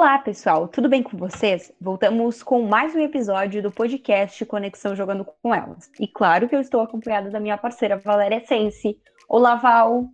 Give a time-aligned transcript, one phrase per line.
[0.00, 1.72] Olá, pessoal, tudo bem com vocês?
[1.80, 5.90] Voltamos com mais um episódio do podcast Conexão Jogando com Elas.
[5.98, 8.96] E claro que eu estou acompanhada da minha parceira Valéria Sense.
[9.28, 10.04] Olá, Val!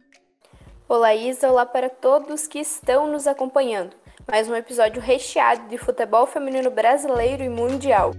[0.89, 3.95] Olá, Isa, olá para todos que estão nos acompanhando.
[4.27, 8.13] Mais um episódio recheado de futebol feminino brasileiro e mundial.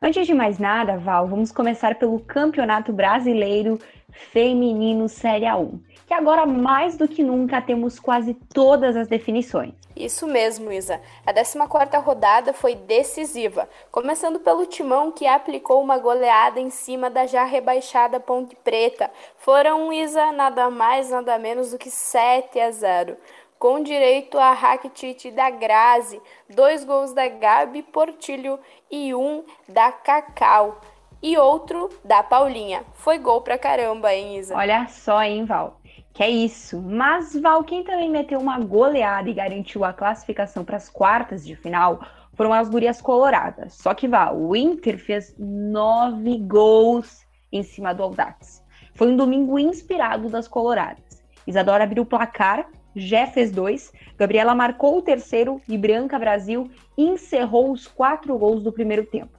[0.00, 3.80] Antes de mais nada, Val, vamos começar pelo Campeonato Brasileiro
[4.12, 9.74] Feminino Série A1 que agora mais do que nunca temos quase todas as definições.
[9.94, 10.98] Isso mesmo, Isa.
[11.26, 17.26] A 14ª rodada foi decisiva, começando pelo Timão que aplicou uma goleada em cima da
[17.26, 19.10] já rebaixada Ponte Preta.
[19.36, 23.16] Foram, Isa, nada mais, nada menos do que 7 a 0
[23.58, 30.80] com direito a Rakitic da Grazi, dois gols da Gabi Portilho e um da Cacau.
[31.20, 32.84] E outro da Paulinha.
[32.94, 34.56] Foi gol pra caramba, hein, Isa?
[34.56, 35.77] Olha só, hein, Val.
[36.18, 36.82] Que é isso.
[36.82, 41.54] Mas Val, quem também meteu uma goleada e garantiu a classificação para as quartas de
[41.54, 43.74] final foram as gurias coloradas.
[43.74, 48.64] Só que Val, o Inter fez nove gols em cima do Audax.
[48.96, 51.22] Foi um domingo inspirado das coloradas.
[51.46, 57.70] Isadora abriu o placar, Jé fez dois, Gabriela marcou o terceiro e Branca Brasil encerrou
[57.70, 59.38] os quatro gols do primeiro tempo.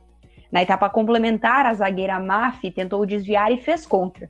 [0.50, 4.30] Na etapa complementar, a zagueira Mafi tentou desviar e fez contra.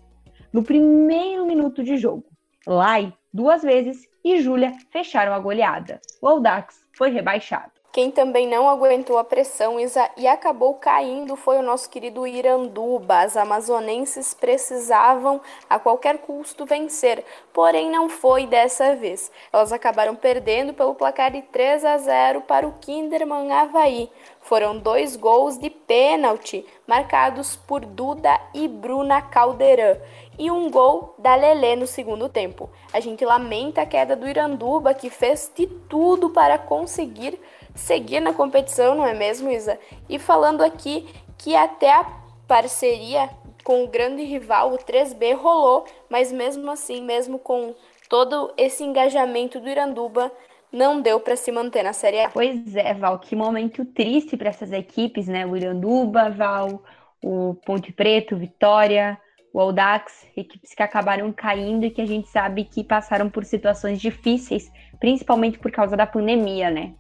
[0.52, 2.29] No primeiro minuto de jogo,
[2.68, 6.02] Lai, duas vezes, e Júlia fecharam a goleada.
[6.22, 7.79] O Audax foi rebaixado.
[8.00, 9.76] Quem também não aguentou a pressão
[10.16, 13.20] e acabou caindo foi o nosso querido Iranduba.
[13.20, 19.30] As amazonenses precisavam a qualquer custo vencer, porém não foi dessa vez.
[19.52, 24.10] Elas acabaram perdendo pelo placar de 3 a 0 para o Kinderman Havaí.
[24.40, 29.98] Foram dois gols de pênalti marcados por Duda e Bruna Caldeirão
[30.40, 32.70] e um gol da Lelê no segundo tempo.
[32.94, 37.38] A gente lamenta a queda do Iranduba, que fez de tudo para conseguir
[37.76, 39.80] seguir na competição, não é mesmo, Isa?
[40.08, 41.08] E falando aqui
[41.38, 42.06] que até a
[42.48, 43.30] parceria
[43.64, 47.76] com o grande rival, o 3B, rolou, mas mesmo assim, mesmo com
[48.10, 50.32] todo esse engajamento do Iranduba,
[50.72, 52.30] não deu para se manter na Série A.
[52.30, 55.46] Pois é, Val, que momento triste para essas equipes, né?
[55.46, 56.84] O Iranduba, Val,
[57.24, 59.20] o Ponte Preto, Vitória,
[59.54, 64.00] o Audax, equipes que acabaram caindo e que a gente sabe que passaram por situações
[64.00, 66.94] difíceis, principalmente por causa da pandemia, né?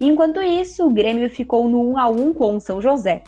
[0.00, 3.22] Enquanto isso, o Grêmio ficou no 1 a 1 com o São José.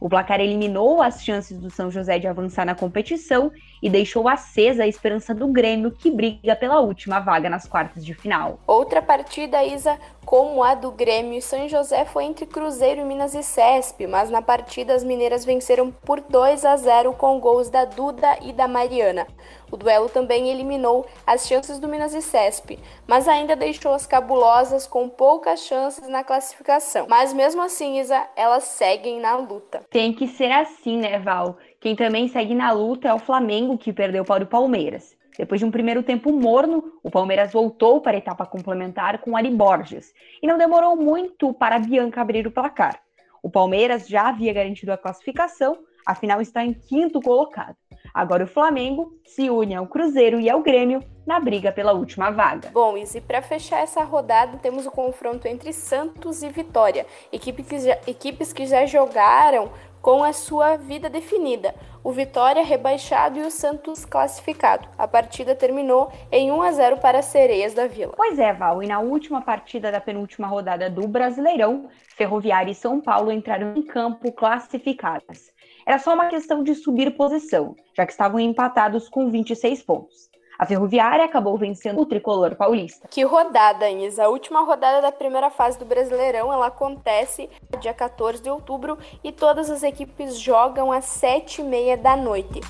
[0.00, 3.52] O placar eliminou as chances do São José de avançar na competição
[3.82, 8.14] e deixou acesa a esperança do Grêmio, que briga pela última vaga nas quartas de
[8.14, 8.58] final.
[8.66, 9.98] Outra partida, Isa,
[10.30, 14.40] como a do Grêmio e São José, foi entre Cruzeiro, Minas e Cesp, mas na
[14.40, 19.26] partida as mineiras venceram por 2 a 0 com gols da Duda e da Mariana.
[19.72, 24.86] O duelo também eliminou as chances do Minas e Cesp, mas ainda deixou as cabulosas
[24.86, 27.06] com poucas chances na classificação.
[27.08, 29.82] Mas mesmo assim, Isa, elas seguem na luta.
[29.90, 31.56] Tem que ser assim, né, Val?
[31.80, 35.16] Quem também segue na luta é o Flamengo, que perdeu para o Palmeiras.
[35.38, 39.48] Depois de um primeiro tempo morno, o Palmeiras voltou para a etapa complementar com Ari
[39.48, 40.12] Borges.
[40.42, 43.00] E não demorou muito para Bianca abrir o placar.
[43.42, 47.76] O Palmeiras já havia garantido a classificação, afinal está em quinto colocado.
[48.12, 52.70] Agora o Flamengo se une ao Cruzeiro e ao Grêmio na briga pela última vaga.
[52.72, 57.98] Bom, e para fechar essa rodada, temos o confronto entre Santos e Vitória, que já,
[58.06, 61.74] equipes que já jogaram com a sua vida definida.
[62.02, 64.88] O Vitória rebaixado e o Santos classificado.
[64.96, 68.14] A partida terminou em 1 a 0 para as Sereias da Vila.
[68.16, 73.00] Pois é, Val, e na última partida da penúltima rodada do Brasileirão, Ferroviária e São
[73.00, 75.52] Paulo entraram em campo classificadas.
[75.86, 80.29] Era só uma questão de subir posição, já que estavam empatados com 26 pontos.
[80.60, 83.08] A Ferroviária acabou vencendo o tricolor paulista.
[83.08, 84.18] Que rodada, Inês!
[84.18, 87.48] A última rodada da primeira fase do Brasileirão ela acontece
[87.80, 92.60] dia 14 de outubro e todas as equipes jogam às 7h30 da noite.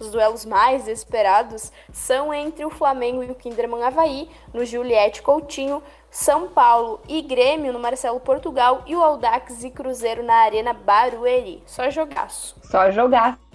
[0.00, 5.82] Os duelos mais esperados são entre o Flamengo e o Kinderman Havaí, no Juliette Coutinho,
[6.10, 11.62] São Paulo e Grêmio no Marcelo Portugal e o Audax e Cruzeiro na Arena Barueri.
[11.66, 12.56] Só jogaço.
[12.62, 13.51] Só jogaço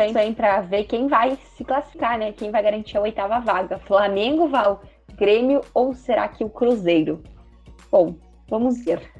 [0.00, 2.32] hein, para ver quem vai se classificar, né?
[2.32, 3.78] Quem vai garantir a oitava vaga.
[3.78, 4.82] Flamengo, Val,
[5.14, 7.22] Grêmio ou será que o Cruzeiro?
[7.90, 8.16] Bom,
[8.48, 9.12] vamos ver.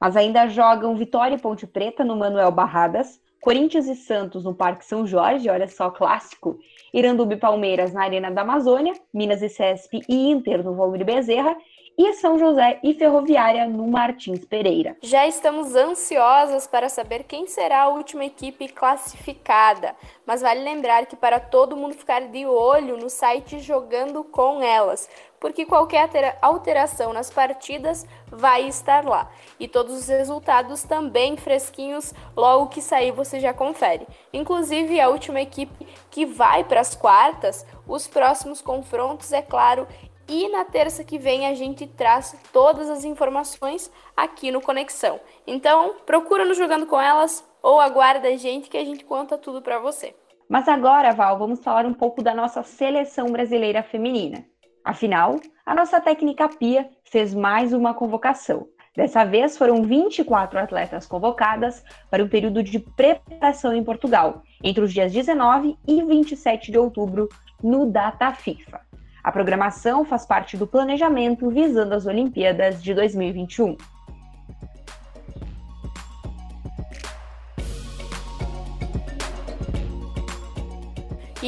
[0.00, 4.84] Mas ainda jogam Vitória e Ponte Preta no Manuel Barradas, Corinthians e Santos no Parque
[4.84, 6.58] São Jorge, olha só, clássico.
[6.92, 11.56] Iranduba e Palmeiras na Arena da Amazônia, Minas e Cesp e Inter no Valmir Bezerra
[11.98, 14.96] e São José e Ferroviária no Martins Pereira.
[15.00, 19.96] Já estamos ansiosas para saber quem será a última equipe classificada,
[20.26, 25.08] mas vale lembrar que para todo mundo ficar de olho no site Jogando com Elas,
[25.40, 29.30] porque qualquer alteração nas partidas vai estar lá.
[29.58, 34.06] E todos os resultados também fresquinhos, logo que sair você já confere.
[34.32, 39.86] Inclusive a última equipe que vai para as quartas, os próximos confrontos, é claro,
[40.28, 45.20] e na terça que vem a gente traz todas as informações aqui no Conexão.
[45.46, 49.62] Então, procura nos jogando com elas ou aguarda a gente que a gente conta tudo
[49.62, 50.14] para você.
[50.48, 54.44] Mas agora, Val, vamos falar um pouco da nossa seleção brasileira feminina.
[54.84, 58.68] Afinal, a nossa técnica Pia fez mais uma convocação.
[58.96, 64.92] Dessa vez foram 24 atletas convocadas para o período de preparação em Portugal, entre os
[64.92, 67.28] dias 19 e 27 de outubro,
[67.62, 68.85] no Data FIFA.
[69.26, 73.76] A programação faz parte do planejamento visando as Olimpíadas de 2021.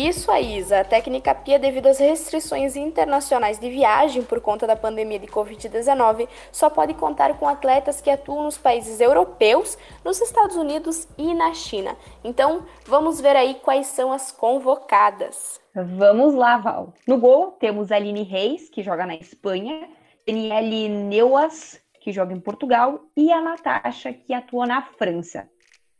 [0.06, 0.80] Isso aí, Isa.
[0.80, 6.28] A técnica PIA, devido às restrições internacionais de viagem por conta da pandemia de Covid-19,
[6.52, 11.52] só pode contar com atletas que atuam nos países europeus, nos Estados Unidos e na
[11.52, 11.96] China.
[12.22, 15.60] Então, vamos ver aí quais são as convocadas.
[15.74, 16.94] Vamos lá, Val.
[17.04, 19.88] No gol, temos Aline Reis, que joga na Espanha,
[20.24, 25.48] Daniele Neuas, que joga em Portugal, e a Natasha, que atua na França.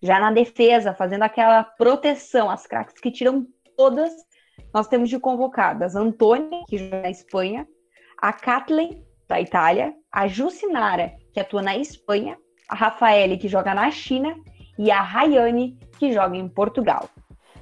[0.01, 3.45] Já na defesa, fazendo aquela proteção, as craques que tiram
[3.79, 4.13] todas,
[4.75, 7.67] nós temos de convocadas Antônia, que joga na Espanha,
[8.21, 12.37] a Kathleen, da Itália, a Jucinara, que atua na Espanha,
[12.69, 14.35] a Rafaele, que joga na China,
[14.77, 17.09] e a Rayane, que joga em Portugal.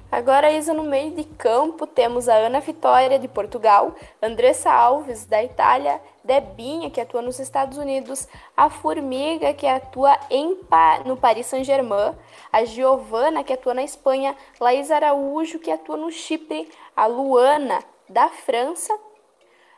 [0.09, 5.43] Agora, Isa, no meio de campo, temos a Ana Vitória, de Portugal, Andressa Alves, da
[5.43, 8.25] Itália, Debinha, que atua nos Estados Unidos,
[8.55, 10.57] a Formiga, que atua em
[11.05, 12.15] no Paris Saint-Germain,
[12.51, 18.29] a Giovana, que atua na Espanha, Laís Araújo, que atua no Chipre, a Luana, da
[18.29, 18.97] França,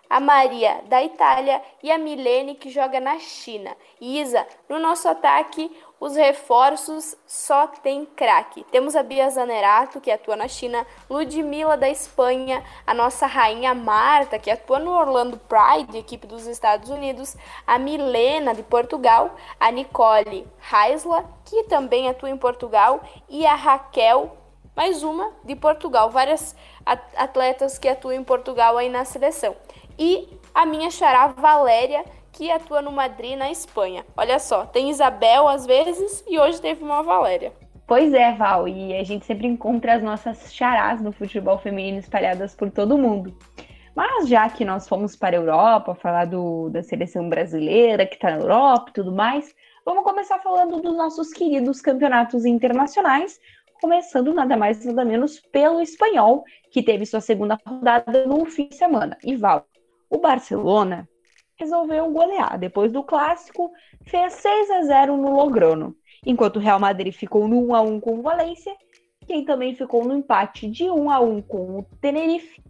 [0.10, 3.76] a Maria da Itália e a Milene que joga na China.
[4.02, 8.64] Isa, no nosso ataque, os reforços só tem craque.
[8.72, 14.40] Temos a Bia Zanerato, que atua na China, Ludmilla da Espanha, a nossa rainha Marta,
[14.40, 17.36] que atua no Orlando Pride, equipe dos Estados Unidos,
[17.68, 24.38] a Milena de Portugal, a Nicole Heisla, que também atua em Portugal, e a Raquel,
[24.76, 26.10] mais uma de Portugal.
[26.10, 26.56] Várias
[27.16, 29.56] atletas que atuam em Portugal aí na seleção.
[29.98, 32.06] E a minha xará Valéria,
[32.40, 34.06] que atua no Madrid, na Espanha.
[34.16, 37.52] Olha só, tem Isabel às vezes e hoje teve uma Valéria.
[37.86, 42.56] Pois é, Val, e a gente sempre encontra as nossas charás no futebol feminino espalhadas
[42.56, 43.38] por todo mundo.
[43.94, 48.32] Mas já que nós fomos para a Europa falar do, da seleção brasileira que está
[48.32, 49.54] na Europa e tudo mais,
[49.86, 53.38] vamos começar falando dos nossos queridos campeonatos internacionais,
[53.82, 58.76] começando nada mais nada menos pelo espanhol, que teve sua segunda rodada no fim de
[58.76, 59.18] semana.
[59.26, 59.66] E Val,
[60.10, 61.06] o Barcelona
[61.60, 62.58] resolveu golear.
[62.58, 63.72] Depois do clássico,
[64.06, 65.96] fez 6 a 0 no Lograno,
[66.26, 68.74] enquanto o Real Madrid ficou no 1 a 1 com o Valência.
[69.28, 72.64] Quem também ficou no empate de 1 a 1 com o Tenerife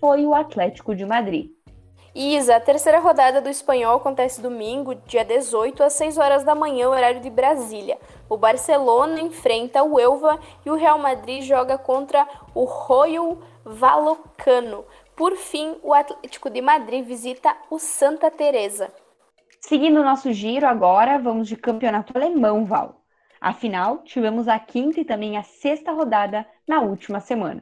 [0.00, 1.50] foi o Atlético de Madrid.
[2.14, 6.88] Isa, a terceira rodada do Espanhol acontece domingo, dia 18, às 6 horas da manhã,
[6.88, 7.98] horário de Brasília.
[8.28, 14.84] O Barcelona enfrenta o Elva e o Real Madrid joga contra o Royal Vallecano.
[15.18, 18.88] Por fim, o Atlético de Madrid visita o Santa Teresa.
[19.60, 23.02] Seguindo o nosso giro agora, vamos de campeonato alemão, Val.
[23.40, 27.60] Afinal, tivemos a quinta e também a sexta rodada na última semana.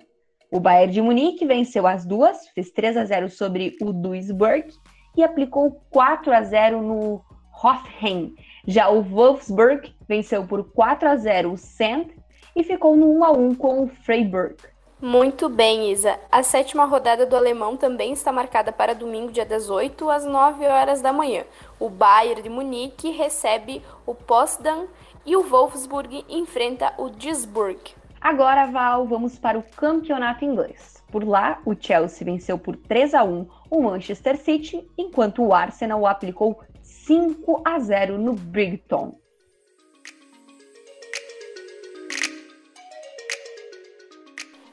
[0.52, 4.68] O Bayern de Munique venceu as duas, fez 3 a 0 sobre o Duisburg
[5.16, 7.24] e aplicou 4 a 0 no
[7.64, 8.34] Hoffenheim.
[8.66, 12.08] Já o Wolfsburg venceu por 4 a 0 o Sand
[12.54, 14.56] e ficou no 1 a 1 com o Freiburg.
[15.00, 16.18] Muito bem, Isa.
[16.32, 21.02] A sétima rodada do alemão também está marcada para domingo, dia 18, às 9 horas
[21.02, 21.44] da manhã.
[21.78, 24.86] O Bayern de Munique recebe o Potsdam
[25.26, 27.78] e o Wolfsburg enfrenta o Duisburg.
[28.18, 31.04] Agora, Val, vamos para o campeonato inglês.
[31.12, 36.06] Por lá, o Chelsea venceu por 3 a 1 o Manchester City, enquanto o Arsenal
[36.06, 39.14] aplicou 5 a 0 no Brighton.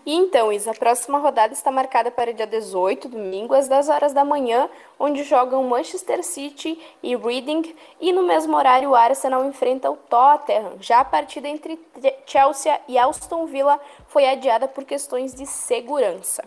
[0.05, 4.11] E então, Isa, a próxima rodada está marcada para dia 18, domingo, às 10 horas
[4.11, 4.69] da manhã,
[4.99, 10.73] onde jogam Manchester City e Reading, e no mesmo horário o Arsenal enfrenta o Tottenham.
[10.81, 11.79] Já a partida entre
[12.25, 16.43] Chelsea e Aston Villa foi adiada por questões de segurança.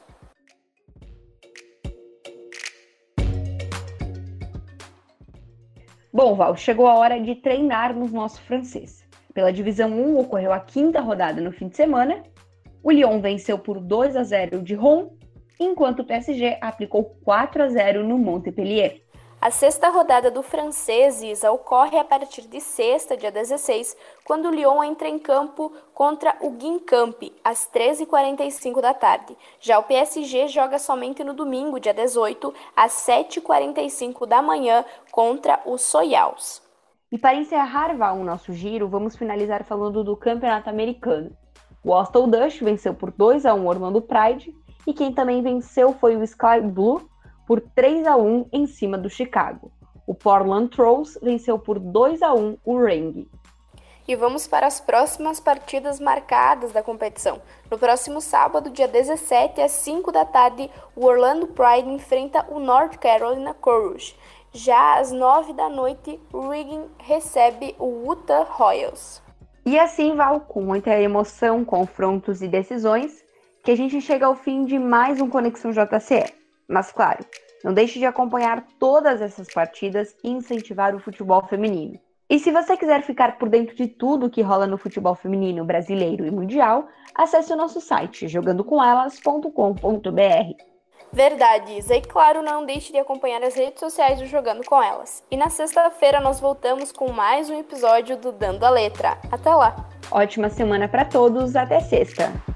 [6.13, 9.07] Bom, Val, chegou a hora de treinarmos nosso francês.
[9.33, 12.23] Pela divisão 1 ocorreu a quinta rodada no fim de semana.
[12.87, 15.11] O Lyon venceu por 2 a 0 de Rom,
[15.59, 19.03] enquanto o PSG aplicou 4 a 0 no Montpellier.
[19.41, 24.55] A sexta rodada do francês Isa ocorre a partir de sexta, dia 16, quando o
[24.55, 29.37] Lyon entra em campo contra o Guingamp, às 13h45 da tarde.
[29.59, 35.77] Já o PSG joga somente no domingo, dia 18, às 7h45 da manhã, contra o
[35.77, 36.63] Soyals.
[37.11, 41.37] E para encerrar o nosso giro, vamos finalizar falando do Campeonato Americano.
[41.87, 44.53] O Austin Dutch venceu por 2 a 1 o Orlando Pride
[44.85, 47.09] e quem também venceu foi o Sky Blue
[47.47, 49.71] por 3 a 1 em cima do Chicago.
[50.05, 53.29] O Portland Trolls venceu por 2 a 1 o Ring.
[54.09, 57.41] E vamos para as próximas partidas marcadas da competição.
[57.71, 62.97] No próximo sábado, dia 17, às 5 da tarde, o Orlando Pride enfrenta o North
[62.97, 64.17] Carolina Courage.
[64.53, 69.25] Já às 9 da noite, o Riggin recebe o Utah Royals.
[69.67, 73.25] E assim, Val, com muita emoção, confrontos e decisões,
[73.65, 76.33] que a gente chega ao fim de mais um Conexão JCE.
[76.69, 77.27] Mas claro,
[77.65, 81.99] não deixe de acompanhar todas essas partidas e incentivar o futebol feminino.
[82.31, 86.25] E se você quiser ficar por dentro de tudo que rola no futebol feminino brasileiro
[86.25, 90.76] e mundial, acesse o nosso site jogandocomelas.com.br.
[91.13, 91.97] Verdade, Isa.
[91.97, 95.23] E claro, não deixe de acompanhar as redes sociais do Jogando com Elas.
[95.31, 99.19] E na sexta-feira nós voltamos com mais um episódio do Dando a Letra.
[99.31, 99.77] Até lá!
[100.11, 102.56] Ótima semana para todos, até sexta!